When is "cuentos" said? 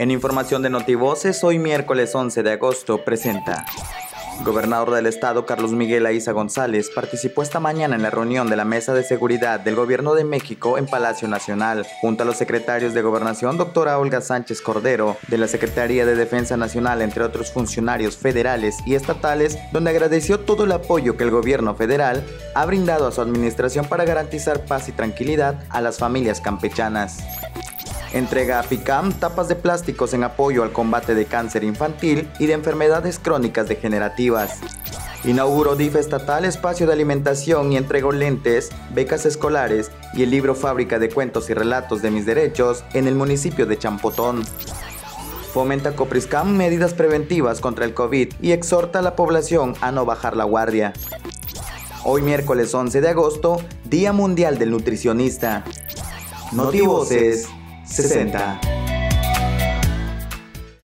41.10-41.50